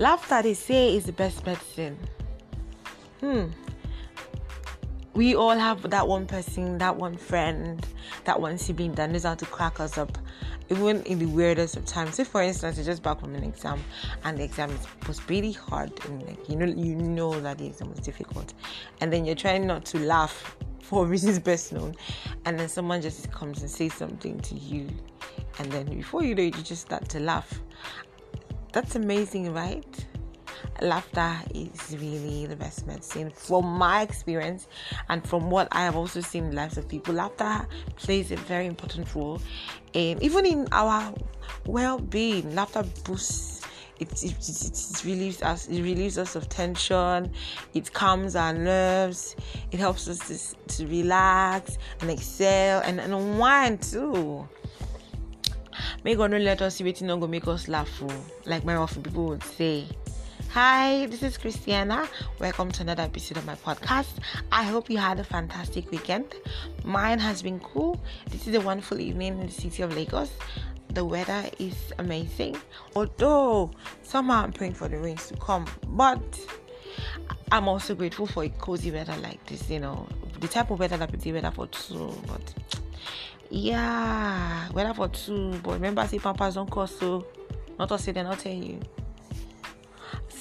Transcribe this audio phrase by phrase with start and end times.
[0.00, 1.98] Laughter, they say, is the best medicine.
[3.20, 3.48] Hmm.
[5.12, 7.86] We all have that one person, that one friend,
[8.24, 10.16] that one sibling that knows how to crack us up,
[10.70, 12.14] even in the weirdest of times.
[12.14, 13.84] Say, for instance, you're just back from an exam,
[14.24, 14.70] and the exam
[15.06, 18.54] was really hard, and like you know, you know that the exam was difficult,
[19.02, 21.94] and then you're trying not to laugh for reasons best known,
[22.46, 24.88] and then someone just comes and says something to you,
[25.58, 27.60] and then before you know it, you just start to laugh.
[28.72, 30.06] That's amazing, right?
[30.80, 33.30] laughter is really the best medicine.
[33.30, 34.68] From my experience
[35.08, 37.66] and from what i have also seen in the lives of people laughter
[37.96, 39.40] plays a very important role.
[39.92, 41.14] In even in our
[41.66, 43.62] well-being laughter boosts
[43.98, 47.30] it, it, it, relieves us it relieves us of tension
[47.74, 49.36] it calms our nerves
[49.72, 54.48] it helps us to, to relax and excel and unwind too
[56.04, 58.02] May God not let us see waiting on go make us laugh.
[58.02, 58.24] Oh.
[58.46, 59.86] Like my often people would say.
[60.50, 62.08] Hi, this is Christiana.
[62.40, 64.18] Welcome to another episode of my podcast.
[64.50, 66.34] I hope you had a fantastic weekend.
[66.84, 68.00] Mine has been cool.
[68.30, 70.32] This is a wonderful evening in the city of Lagos.
[70.88, 72.56] The weather is amazing.
[72.96, 73.70] Although
[74.02, 76.40] somehow I'm praying for the rains to come, but
[77.52, 79.70] I'm also grateful for a cozy weather like this.
[79.70, 80.08] You know,
[80.40, 82.54] the type of weather that people weather for two, but
[83.50, 85.60] yeah, weather for two.
[85.62, 87.26] But remember, say pampers don't cost so.
[87.78, 88.80] Not say they're not tell you.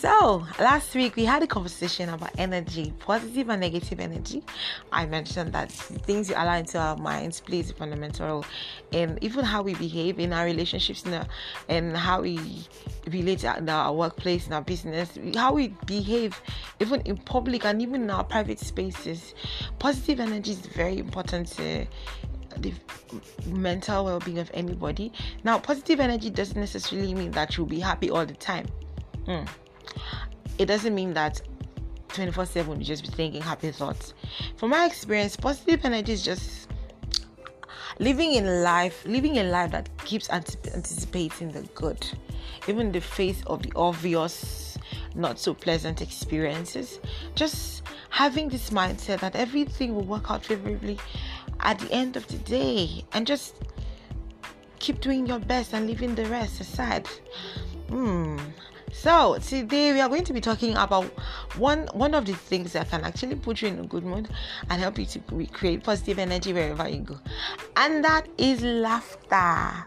[0.00, 4.44] So, last week we had a conversation about energy, positive and negative energy.
[4.92, 8.44] I mentioned that things you allow into our minds plays a fundamental role
[8.92, 11.26] in even how we behave in our relationships in
[11.68, 12.38] and how we
[13.08, 16.40] relate in our workplace, in our business, how we behave
[16.78, 19.34] even in public and even in our private spaces.
[19.80, 21.86] Positive energy is very important to
[22.62, 22.72] the
[23.46, 25.12] mental well-being of anybody.
[25.44, 28.66] Now, positive energy doesn't necessarily mean that you'll be happy all the time.
[29.26, 29.48] Mm
[30.58, 31.40] it doesn't mean that
[32.08, 34.14] 24 7 you just be thinking happy thoughts.
[34.56, 36.68] From my experience, positive energy is just
[37.98, 42.06] living in life, living a life that keeps anticipating the good,
[42.66, 44.78] even in the face of the obvious,
[45.14, 46.98] not so pleasant experiences.
[47.34, 50.98] Just having this mindset that everything will work out favorably
[51.60, 53.56] at the end of the day, and just
[54.78, 57.06] keep doing your best and leaving the rest aside.
[57.88, 58.38] Hmm.
[58.92, 61.04] So today we are going to be talking about
[61.56, 64.28] one one of the things that can actually put you in a good mood
[64.70, 65.18] and help you to
[65.52, 67.18] create positive energy wherever you go,
[67.76, 69.86] and that is laughter.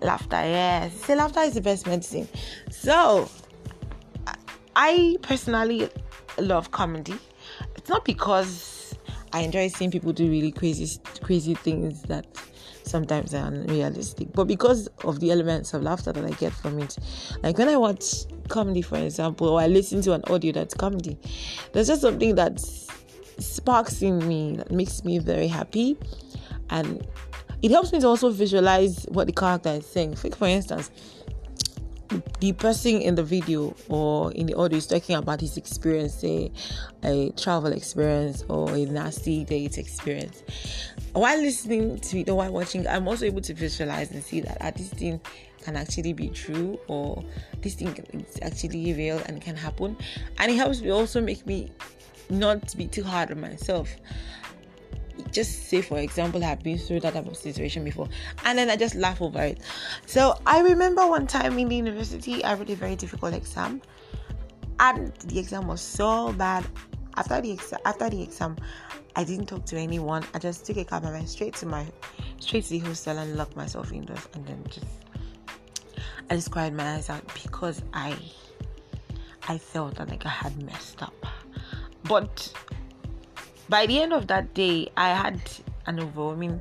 [0.00, 0.92] Laughter, yes.
[0.92, 2.28] See, laughter is the best medicine.
[2.70, 3.28] So,
[4.76, 5.90] I personally
[6.38, 7.18] love comedy.
[7.74, 8.77] It's not because
[9.32, 12.26] I enjoy seeing people do really crazy, crazy things that
[12.82, 14.32] sometimes are unrealistic.
[14.32, 16.96] But because of the elements of laughter that I get from it,
[17.42, 21.18] like when I watch comedy, for example, or I listen to an audio that's comedy,
[21.72, 22.60] there's just something that
[23.38, 25.96] sparks in me that makes me very happy,
[26.70, 27.06] and
[27.62, 30.16] it helps me to also visualize what the character is saying.
[30.16, 30.90] For instance,
[32.40, 36.50] the person in the video or in the audio is talking about his experience, say
[37.02, 40.42] a travel experience or a nasty date experience.
[41.12, 44.58] While listening to it or while watching, I'm also able to visualize and see that
[44.60, 45.20] ah, this thing
[45.62, 47.22] can actually be true or
[47.60, 49.96] this thing is actually real and can happen.
[50.38, 51.70] And it helps me also make me
[52.30, 53.88] not be too hard on myself
[55.30, 58.08] just say for example i've been through that type of situation before
[58.44, 59.60] and then i just laugh over it.
[60.06, 63.82] So i remember one time in the university i wrote a very difficult exam
[64.80, 66.64] and the exam was so bad.
[67.16, 68.56] After the exam after the exam
[69.16, 70.24] i didn't talk to anyone.
[70.34, 71.86] I just took a cab and went straight to my
[72.38, 74.86] straight to the hostel and locked myself indoors and then just
[76.30, 78.16] i just cried my eyes out because i
[79.48, 81.26] i felt that like i had messed up.
[82.04, 82.52] But
[83.68, 85.40] by the end of that day, I had
[85.86, 86.60] an overwhelming,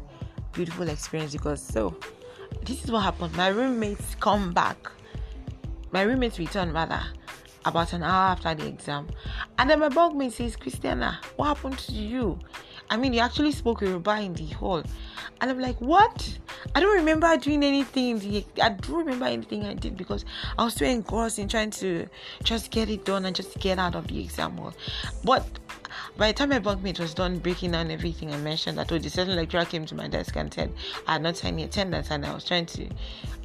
[0.52, 1.96] beautiful experience because so
[2.66, 3.36] this is what happened.
[3.36, 4.92] My roommates come back.
[5.92, 7.02] My roommates return rather
[7.66, 9.08] about an hour after the exam.
[9.58, 12.40] And then my bunkmate says, Christiana, what happened to you?
[12.90, 14.84] I mean, you actually spoke Yoruba in the hall.
[15.42, 16.40] And I'm like, what?
[16.76, 18.44] I don't remember doing anything.
[18.62, 20.26] I don't remember anything I did because
[20.58, 22.08] I was too engrossed in trying to
[22.44, 24.74] just get it done and just get out of the exam hall.
[25.24, 25.46] But
[26.18, 29.10] by the time my bunkmate was done breaking down everything I mentioned, I told the
[29.10, 30.74] certain lecturer came to my desk and said
[31.08, 32.90] I had not signed attendance and I was trying to.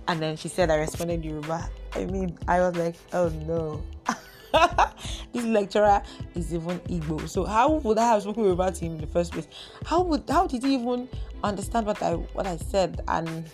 [0.08, 1.68] And then she said I responded Yoruba.
[1.94, 3.82] I mean, I was like, oh no.
[5.32, 6.02] this lecturer
[6.34, 7.28] is even Igbo.
[7.28, 9.48] So how would I have spoken about him in the first place?
[9.84, 11.08] How would how did he even
[11.42, 13.02] understand what I what I said?
[13.08, 13.44] And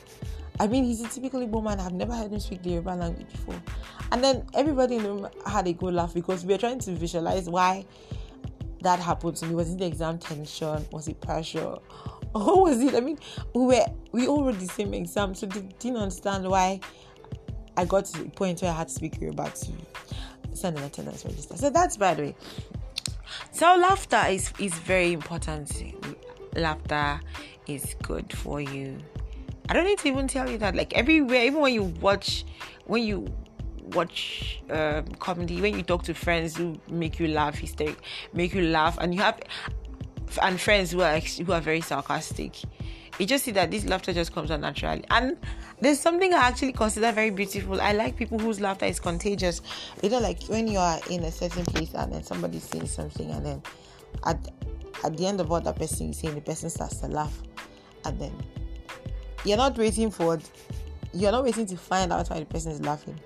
[0.61, 1.81] I mean, he's a typical Igbo man.
[1.81, 3.63] I've never heard him speak the Yoruba language before.
[4.11, 6.93] And then everybody in the room had a good laugh because we were trying to
[6.93, 7.85] visualize why
[8.83, 9.55] that happened to me.
[9.55, 10.85] Was it the exam tension?
[10.93, 11.77] Was it pressure?
[12.35, 12.95] Or was it?
[12.95, 13.19] I mean,
[13.55, 16.79] we were we all wrote the same exam, so they didn't understand why
[17.75, 19.73] I got to the point where I had to speak Yoruba to
[20.55, 21.57] send an attendance register.
[21.57, 22.37] So that's by the way.
[23.53, 25.71] So laughter is is very important.
[26.55, 27.21] Laughter
[27.67, 28.99] is good for you.
[29.69, 30.75] I don't need to even tell you that.
[30.75, 32.45] Like everywhere, even when you watch,
[32.87, 33.33] when you
[33.93, 37.99] watch um, comedy, when you talk to friends who make you laugh, hysteric,
[38.33, 39.39] make you laugh, and you have
[40.43, 42.57] and friends who are who are very sarcastic,
[43.19, 45.05] you just see that this laughter just comes out naturally.
[45.11, 45.37] And
[45.81, 47.81] there's something I actually consider very beautiful.
[47.81, 49.61] I like people whose laughter is contagious.
[50.03, 53.31] You know, like when you are in a certain place and then somebody says something,
[53.31, 53.63] and then
[54.25, 54.39] at
[55.05, 57.43] at the end of what that person is saying, the person starts to laugh,
[58.05, 58.35] and then
[59.45, 60.39] you're not waiting for
[61.13, 63.19] you're not waiting to find out why the person is laughing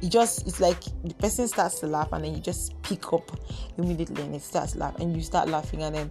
[0.00, 3.30] you just it's like the person starts to laugh and then you just pick up
[3.78, 6.10] immediately and it starts laughing and you start laughing and then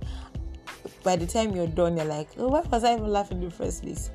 [1.04, 3.56] by the time you're done you're like oh why was i even laughing in the
[3.56, 4.10] first place?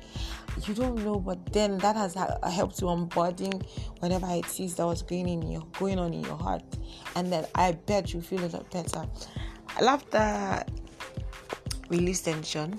[0.67, 3.61] You don't know but then that has helped you unburden
[3.99, 6.63] whatever it is that was going in your going on in your heart.
[7.15, 9.05] And then i bet you feel a lot better.
[9.81, 10.63] Laughter
[11.89, 12.77] release tension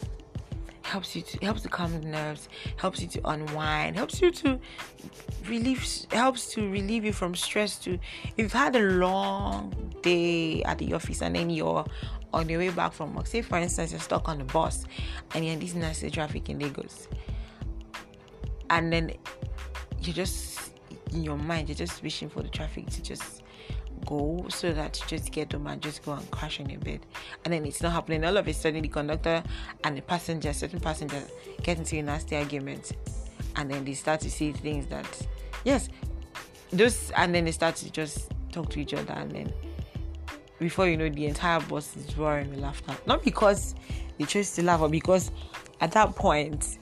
[0.91, 4.59] helps you to helps to calm the nerves, helps you to unwind, helps you to
[5.49, 7.99] relieve helps to relieve you from stress too.
[8.25, 11.85] If you've had a long day at the office and then you're
[12.33, 14.85] on your way back from work, say for instance you're stuck on the bus
[15.35, 17.09] and you're in this nasty traffic in Lagos.
[18.69, 19.13] And then
[20.01, 20.70] you're just
[21.13, 23.43] in your mind, you're just wishing for the traffic to just
[24.07, 27.01] go so that you just get home and just go and crash on your bed.
[27.45, 28.25] And then it's not happening.
[28.25, 29.43] All of a sudden, the conductor
[29.85, 31.23] and the passenger, certain passenger,
[31.63, 32.93] get into a nasty argument.
[33.57, 35.07] And then they start to see things that,
[35.65, 35.89] yes,
[36.71, 39.13] those, and then they start to just talk to each other.
[39.13, 39.53] And then
[40.59, 42.97] before you know, the entire bus is roaring with laughter.
[43.07, 43.75] Not because
[44.19, 45.31] they chose to laugh, but because
[45.81, 46.79] at that point,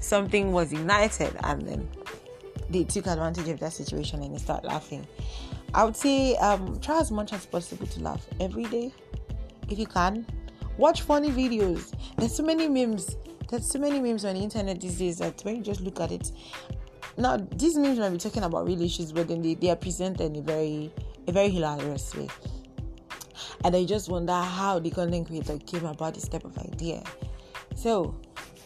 [0.00, 1.88] something was ignited and then
[2.70, 5.06] they took advantage of that situation and they start laughing.
[5.74, 8.92] I would say um, try as much as possible to laugh every day
[9.68, 10.26] if you can.
[10.76, 11.92] Watch funny videos.
[12.16, 13.16] There's so many memes.
[13.50, 16.12] There's so many memes on the internet these days that when you just look at
[16.12, 16.30] it.
[17.16, 20.20] Now these memes might be talking about real issues, but then they, they are presented
[20.22, 20.92] in a very
[21.26, 22.28] a very hilarious way.
[23.64, 27.02] And I just wonder how the content creator came about this type of idea.
[27.74, 28.14] So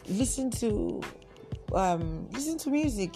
[0.07, 1.01] listen to
[1.75, 3.15] um, listen to music.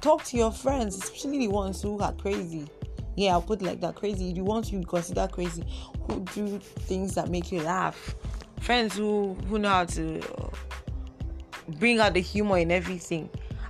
[0.00, 2.68] Talk to your friends, especially the ones who are crazy.
[3.16, 4.32] Yeah i'll put like that crazy.
[4.32, 5.64] The ones you consider crazy
[6.06, 8.14] who do things that make you laugh.
[8.60, 10.22] Friends who who know how to
[11.78, 13.28] bring out the humor in everything.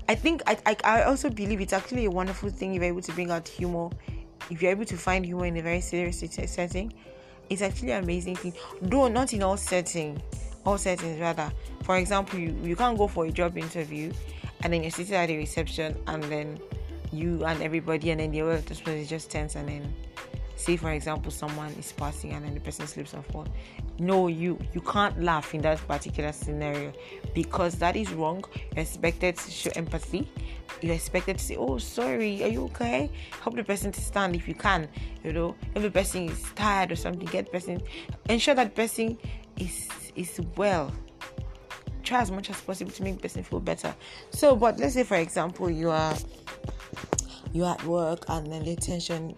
[0.09, 3.03] I think I, I i also believe it's actually a wonderful thing if you're able
[3.03, 3.91] to bring out humor.
[4.51, 6.93] If you're able to find humor in a very serious setting
[7.49, 8.53] it's actually an amazing thing.
[8.83, 10.21] Though not in all settings
[10.67, 11.53] all settings rather.
[11.85, 14.13] For example you, you can't go for a job interview
[14.67, 16.59] and then you're sitting at the reception and then
[17.13, 19.95] you and everybody, and then the other person is just tense, and then
[20.57, 23.47] say for example someone is passing and then the person slips and falls.
[24.01, 26.93] No you you can't laugh in that particular scenario
[27.33, 28.43] because that is wrong.
[28.75, 30.29] You're expected to show empathy.
[30.83, 33.09] You're expected to say oh sorry are you okay?
[33.43, 34.89] Help the person to stand if you can
[35.23, 35.55] you know.
[35.77, 37.83] If the person is tired or something get the person
[38.29, 39.17] ensure that person
[39.59, 40.91] is is well
[42.07, 43.95] try as much as possible to make the person feel better.
[44.31, 46.15] So but let's say for example you are
[47.53, 49.35] you're at work and then the tension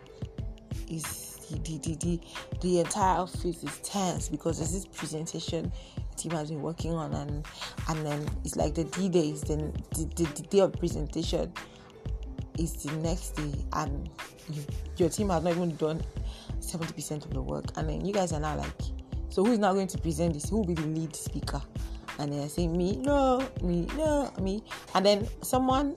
[0.88, 2.20] is the, the, the,
[2.60, 5.72] the entire office is tense because there's this presentation
[6.10, 7.46] the team has been working on and
[7.88, 11.50] and then it's like the D day is then the, the, day of presentation
[12.58, 14.10] is the next day and
[14.50, 14.62] you,
[14.96, 16.02] your team has not even done
[16.60, 18.82] 70% of the work and then you guys are now like
[19.30, 20.48] so who's now going to present this?
[20.48, 21.62] Who will be the lead speaker
[22.18, 24.62] and then I say me no me no me
[24.94, 25.96] and then someone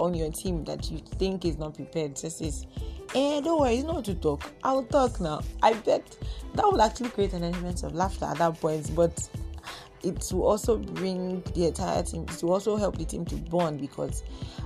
[0.00, 2.66] on your team that you think is not prepared just says,
[3.14, 4.50] Eh, don't worry, it's not to talk.
[4.64, 5.42] I'll talk now.
[5.62, 6.16] I bet
[6.54, 9.28] that will actually create an element of laughter at that point, but
[10.02, 13.80] it will also bring the entire team, it will also help the team to bond
[13.80, 14.22] because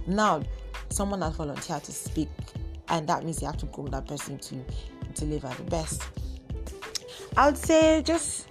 [0.07, 0.43] now
[0.91, 2.29] someone has volunteered to speak,
[2.89, 4.57] and that means you have to groom that person to
[5.15, 6.03] deliver the best.
[7.37, 8.44] I would say just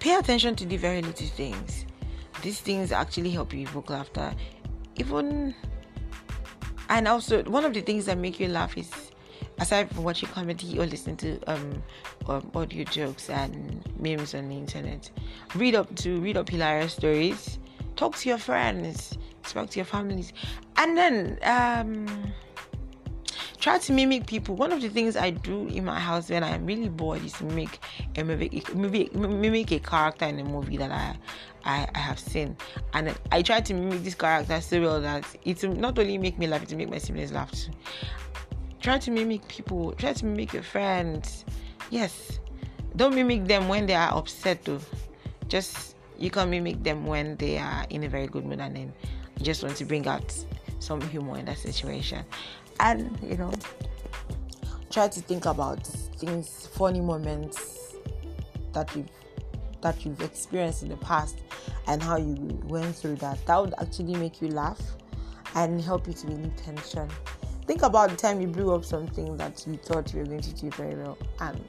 [0.00, 1.86] pay attention to the very little things.
[2.42, 4.34] These things actually help you evoke laughter
[4.96, 5.54] even
[6.88, 8.90] and also one of the things that make you laugh is
[9.58, 11.82] aside from watching comedy or listening to um,
[12.26, 15.10] um, audio jokes and memes on the internet
[15.54, 17.58] read up to read up hilarious stories
[17.96, 20.32] talk to your friends talk to your families.
[20.76, 22.06] And then um
[23.60, 24.56] try to mimic people.
[24.56, 27.78] One of the things I do in my house when I'm really bored is mimic
[28.16, 31.16] a mimic, mimic, mimic a character in a movie that I,
[31.64, 32.56] I, I have seen,
[32.94, 36.46] and I try to mimic this character so well that it not only make me
[36.46, 37.70] laugh, it make my siblings laugh too.
[38.80, 39.92] Try to mimic people.
[39.92, 41.44] Try to mimic your friends.
[41.90, 42.40] Yes,
[42.96, 44.80] don't mimic them when they are upset though.
[45.48, 48.92] Just you can mimic them when they are in a very good mood and then
[49.38, 50.34] you just want to bring out
[50.78, 52.24] some humor in that situation
[52.80, 53.52] and you know
[54.90, 57.94] try to think about things funny moments
[58.72, 59.08] that you've
[59.80, 61.38] that you've experienced in the past
[61.86, 62.34] and how you
[62.64, 63.44] went through that.
[63.46, 64.80] That would actually make you laugh
[65.54, 67.08] and help you to relieve tension.
[67.66, 70.54] Think about the time you blew up something that you thought you were going to
[70.54, 71.64] do very well and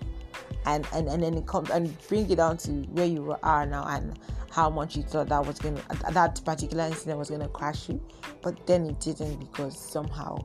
[0.66, 3.86] and and, and then it comes and bring it down to where you are now
[3.88, 4.20] and
[4.52, 7.88] how much you thought that was going to that particular incident was going to crash
[7.88, 8.02] you
[8.42, 10.44] but then it didn't because somehow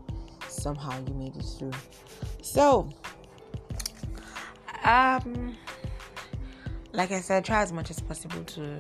[0.56, 1.72] somehow you made it through.
[2.42, 2.88] So,
[4.84, 5.56] um,
[6.92, 8.78] like I said, try as much as possible to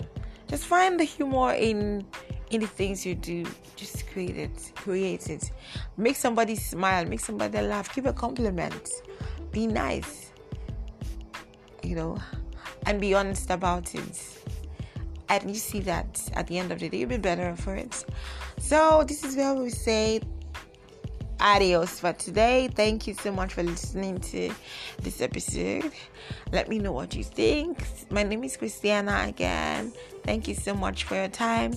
[0.48, 2.06] just find the humor in
[2.50, 3.44] in the things you do.
[3.74, 5.50] Just create it, create it.
[5.96, 8.88] Make somebody smile, make somebody laugh, give a compliment,
[9.50, 10.32] be nice,
[11.82, 12.18] you know,
[12.86, 14.42] and be honest about it.
[15.28, 18.04] And you see that at the end of the day, you'll be better for it.
[18.58, 20.20] So, this is where we say
[21.40, 22.68] adios for today.
[22.74, 24.50] Thank you so much for listening to
[25.00, 25.92] this episode.
[26.52, 27.78] Let me know what you think.
[28.10, 29.92] My name is Christiana again.
[30.24, 31.72] Thank you so much for your time.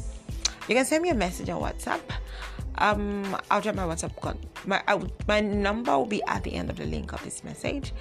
[0.68, 2.02] You can send me a message on WhatsApp.
[2.78, 4.36] Um, I'll drop my WhatsApp call.
[4.66, 4.82] My
[5.28, 7.94] my number will be at the end of the link of this message.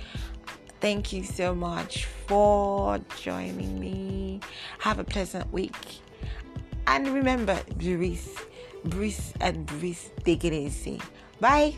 [0.80, 4.40] Thank you so much for joining me.
[4.78, 6.00] Have a pleasant week.
[6.86, 8.20] And remember, breathe,
[8.84, 9.98] breathe, and breathe.
[10.24, 11.00] Take it easy.
[11.40, 11.74] Bye.